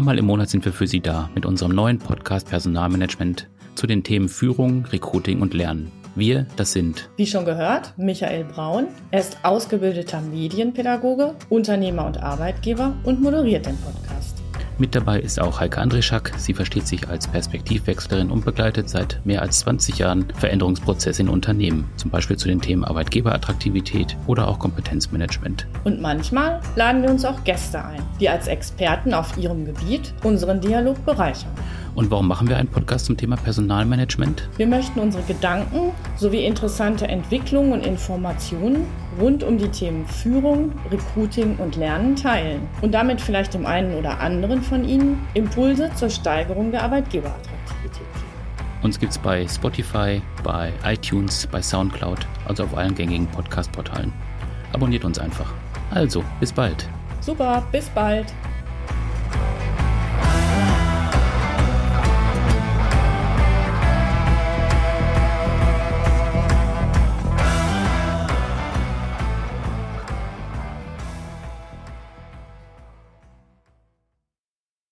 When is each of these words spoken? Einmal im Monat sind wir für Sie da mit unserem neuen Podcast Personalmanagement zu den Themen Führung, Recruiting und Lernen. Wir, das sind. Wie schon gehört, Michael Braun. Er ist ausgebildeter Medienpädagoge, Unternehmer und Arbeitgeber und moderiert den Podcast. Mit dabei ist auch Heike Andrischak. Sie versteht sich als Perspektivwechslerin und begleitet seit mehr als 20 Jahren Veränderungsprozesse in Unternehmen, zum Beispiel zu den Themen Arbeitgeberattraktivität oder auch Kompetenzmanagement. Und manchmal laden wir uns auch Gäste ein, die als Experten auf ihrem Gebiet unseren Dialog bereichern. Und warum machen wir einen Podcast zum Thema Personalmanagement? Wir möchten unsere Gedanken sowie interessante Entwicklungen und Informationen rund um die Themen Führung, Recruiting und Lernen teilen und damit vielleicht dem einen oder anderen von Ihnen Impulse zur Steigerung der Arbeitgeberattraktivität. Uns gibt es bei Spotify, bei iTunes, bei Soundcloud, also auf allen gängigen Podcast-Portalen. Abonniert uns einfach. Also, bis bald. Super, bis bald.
Einmal 0.00 0.18
im 0.18 0.24
Monat 0.24 0.48
sind 0.48 0.64
wir 0.64 0.72
für 0.72 0.86
Sie 0.86 1.00
da 1.00 1.28
mit 1.34 1.44
unserem 1.44 1.72
neuen 1.72 1.98
Podcast 1.98 2.48
Personalmanagement 2.48 3.50
zu 3.74 3.86
den 3.86 4.02
Themen 4.02 4.30
Führung, 4.30 4.86
Recruiting 4.86 5.42
und 5.42 5.52
Lernen. 5.52 5.92
Wir, 6.14 6.46
das 6.56 6.72
sind. 6.72 7.10
Wie 7.18 7.26
schon 7.26 7.44
gehört, 7.44 7.92
Michael 7.98 8.44
Braun. 8.44 8.86
Er 9.10 9.20
ist 9.20 9.36
ausgebildeter 9.42 10.22
Medienpädagoge, 10.22 11.34
Unternehmer 11.50 12.06
und 12.06 12.16
Arbeitgeber 12.16 12.96
und 13.04 13.20
moderiert 13.20 13.66
den 13.66 13.76
Podcast. 13.76 13.99
Mit 14.80 14.94
dabei 14.94 15.20
ist 15.20 15.38
auch 15.38 15.60
Heike 15.60 15.78
Andrischak. 15.78 16.32
Sie 16.38 16.54
versteht 16.54 16.86
sich 16.86 17.06
als 17.06 17.28
Perspektivwechslerin 17.28 18.30
und 18.30 18.46
begleitet 18.46 18.88
seit 18.88 19.20
mehr 19.24 19.42
als 19.42 19.58
20 19.58 19.98
Jahren 19.98 20.24
Veränderungsprozesse 20.34 21.20
in 21.20 21.28
Unternehmen, 21.28 21.90
zum 21.96 22.10
Beispiel 22.10 22.38
zu 22.38 22.48
den 22.48 22.62
Themen 22.62 22.82
Arbeitgeberattraktivität 22.84 24.16
oder 24.26 24.48
auch 24.48 24.58
Kompetenzmanagement. 24.58 25.66
Und 25.84 26.00
manchmal 26.00 26.62
laden 26.76 27.02
wir 27.02 27.10
uns 27.10 27.26
auch 27.26 27.44
Gäste 27.44 27.84
ein, 27.84 28.02
die 28.20 28.30
als 28.30 28.48
Experten 28.48 29.12
auf 29.12 29.36
ihrem 29.36 29.66
Gebiet 29.66 30.14
unseren 30.22 30.62
Dialog 30.62 31.04
bereichern. 31.04 31.52
Und 31.94 32.10
warum 32.10 32.28
machen 32.28 32.48
wir 32.48 32.56
einen 32.56 32.68
Podcast 32.68 33.06
zum 33.06 33.16
Thema 33.16 33.36
Personalmanagement? 33.36 34.48
Wir 34.56 34.66
möchten 34.66 35.00
unsere 35.00 35.24
Gedanken 35.24 35.92
sowie 36.16 36.44
interessante 36.44 37.08
Entwicklungen 37.08 37.72
und 37.72 37.84
Informationen 37.84 38.86
rund 39.20 39.42
um 39.42 39.58
die 39.58 39.68
Themen 39.68 40.06
Führung, 40.06 40.72
Recruiting 40.90 41.56
und 41.56 41.76
Lernen 41.76 42.14
teilen 42.14 42.62
und 42.80 42.92
damit 42.92 43.20
vielleicht 43.20 43.54
dem 43.54 43.66
einen 43.66 43.94
oder 43.94 44.20
anderen 44.20 44.62
von 44.62 44.88
Ihnen 44.88 45.18
Impulse 45.34 45.90
zur 45.94 46.10
Steigerung 46.10 46.70
der 46.70 46.84
Arbeitgeberattraktivität. 46.84 48.06
Uns 48.82 48.98
gibt 48.98 49.12
es 49.12 49.18
bei 49.18 49.46
Spotify, 49.46 50.22
bei 50.42 50.72
iTunes, 50.84 51.46
bei 51.50 51.60
Soundcloud, 51.60 52.20
also 52.46 52.64
auf 52.64 52.76
allen 52.76 52.94
gängigen 52.94 53.26
Podcast-Portalen. 53.26 54.12
Abonniert 54.72 55.04
uns 55.04 55.18
einfach. 55.18 55.52
Also, 55.90 56.24
bis 56.38 56.52
bald. 56.52 56.88
Super, 57.20 57.62
bis 57.72 57.88
bald. 57.90 58.32